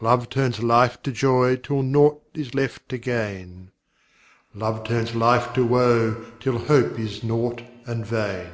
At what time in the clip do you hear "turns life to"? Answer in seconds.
0.28-1.10, 4.84-5.66